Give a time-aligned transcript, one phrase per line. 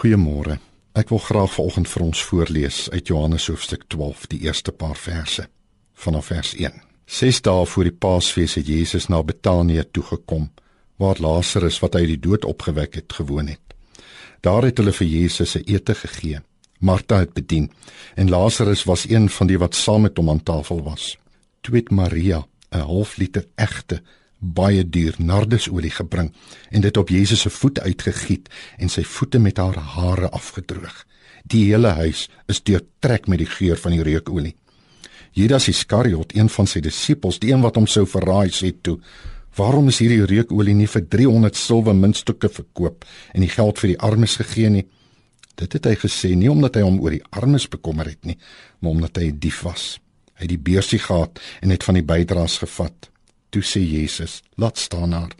[0.00, 0.54] Goeiemôre.
[0.96, 5.42] Ek wil graag vanoggend vir ons voorlees uit Johannes hoofstuk 12, die eerste paar verse
[5.92, 6.78] vanaf vers 1.
[7.04, 10.46] Ses dae voor die Paasfees het Jesus na Betanië toe gekom,
[10.96, 13.76] waar Lazarus wat uit die dood opgewek het, gewoon het.
[14.40, 16.40] Daar het hulle vir Jesus 'n ete gegee.
[16.78, 17.70] Martha het bedien
[18.16, 21.18] en Lazarus was een van die wat saam met hom aan tafel was.
[21.60, 24.02] Toe het Maria 'n half liter egte
[24.40, 26.32] baie duur nardesolie gebring
[26.70, 28.48] en dit op Jesus se voete uitgegiet
[28.78, 31.04] en sy voete met haar hare afgedroog.
[31.44, 34.54] Die hele huis is deurtrek met die geur van die reukolie.
[35.32, 38.98] Judas Iskariot, een van sy disippels, die een wat hom sou verraai, sê toe:
[39.56, 44.00] "Waarom is hierdie reukolie nie vir 300 silwer muntstukke verkoop en die geld vir die
[44.00, 44.86] armes gegee nie?"
[45.54, 48.38] Dit het hy gesê nie omdat hy hom oor die armes bekommer het nie,
[48.80, 50.00] maar omdat hy 'n dief was.
[50.34, 53.09] Hy het die beursie gehad en het van die bydraes gevat.
[53.50, 55.34] Toe sê Jesus: "Laat staan haar.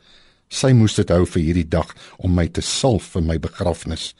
[0.48, 4.14] Sy moes dit hou vir hierdie dag om my te salf vir my begrafnis.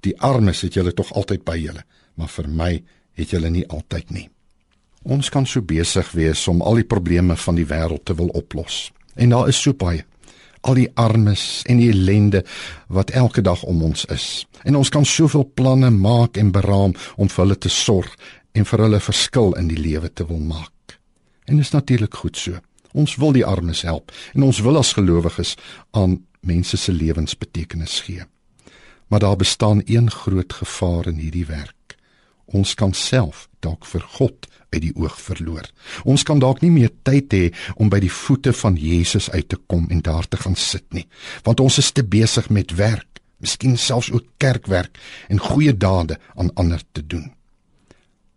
[0.00, 2.82] Die armes het julle tog altyd by julle, maar vir my
[3.14, 4.28] het julle nie altyd nie."
[5.04, 8.90] Ons kan so besig wees om al die probleme van die wêreld te wil oplos.
[9.14, 10.04] En daar is so baie
[10.66, 12.42] al die armes en die ellende
[12.92, 14.46] wat elke dag om ons is.
[14.64, 18.14] En ons kan soveel planne maak en beraam om vir hulle te sorg
[18.56, 20.98] en vir hulle verskil in die lewe te wil maak.
[21.46, 22.58] En is natuurlik goed so.
[22.96, 25.54] Ons wil die armes help en ons wil as gelowiges
[25.92, 28.24] aan mense se lewens betekenis gee.
[29.12, 31.96] Maar daar bestaan een groot gevaar in hierdie werk.
[32.46, 35.66] Ons kan self dalk vir God uit die oog verloor.
[36.04, 37.44] Ons kan dalk nie meer tyd hê
[37.76, 41.06] om by die voete van Jesus uit te kom en daar te gaan sit nie,
[41.44, 46.52] want ons is te besig met werk, miskien selfs ook kerkwerk en goeie dade aan
[46.54, 47.32] ander te doen.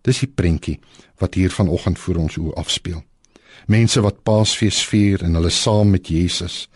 [0.01, 0.79] Dis die prentjie
[1.19, 3.03] wat hier vanoggend voor ons oë afspeel
[3.67, 6.67] mense wat Paasfees vier en hulle saam met Jesus,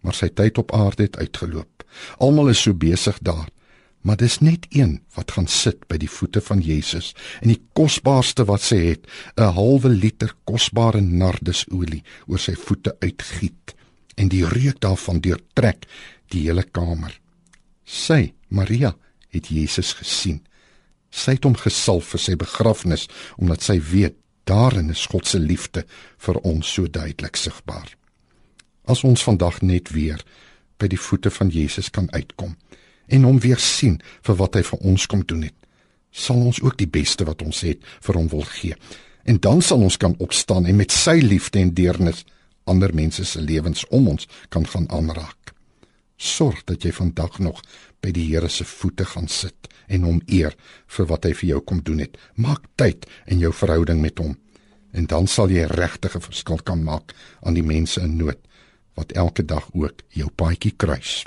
[0.00, 1.84] maar sy tyd op aarde het uitgeloop.
[2.18, 3.48] Almal is so besig daar,
[4.06, 8.46] maar dis net een wat gaan sit by die voete van Jesus en die kosbaarste
[8.46, 13.74] wat sy het, 'n halwe liter kosbare nardesolie oor sy voete uitgiet
[14.16, 15.86] en die reuk daarvan deurtrek
[16.30, 17.20] die hele kamer.
[17.84, 18.96] Sy, Maria,
[19.30, 20.40] het Jesus gesien.
[21.10, 25.82] Sy het hom gesalf vir sy begrafnis omdat sy weet Daarin is God se liefde
[26.22, 27.88] vir ons so duidelik sigbaar.
[28.86, 30.22] As ons vandag net weer
[30.78, 32.54] by die voete van Jesus kan uitkom
[33.06, 35.56] en hom weer sien vir wat hy vir ons kom doen het,
[36.10, 38.78] sal ons ook die beste wat ons het vir hom wil gee.
[39.26, 42.22] En dan sal ons kan opstaan en met sy liefde en deernis
[42.70, 45.45] ander mense se lewens om ons kan gaan aanraak.
[46.16, 47.62] Sorg dat jy vandag nog
[48.00, 50.56] by die Here se voete gaan sit en hom eer
[50.96, 52.16] vir wat hy vir jou kom doen het.
[52.34, 54.36] Maak tyd in jou verhouding met hom
[54.96, 57.12] en dan sal jy regtig 'n verskil kan maak
[57.42, 58.40] aan die mense in nood
[58.94, 61.24] wat elke dag ook jou paadjie kruis.